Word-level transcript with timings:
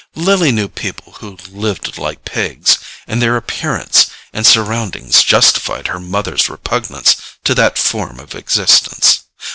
Lily 0.15 0.51
knew 0.51 0.67
people 0.67 1.13
who 1.19 1.37
"lived 1.51 1.99
like 1.99 2.25
pigs," 2.25 2.79
and 3.05 3.21
their 3.21 3.37
appearance 3.37 4.07
and 4.33 4.47
surroundings 4.47 5.21
justified 5.21 5.89
her 5.89 5.99
mother's 5.99 6.49
repugnance 6.49 7.17
to 7.43 7.53
that 7.53 7.77
form 7.77 8.19
of 8.19 8.33
existence. 8.33 9.21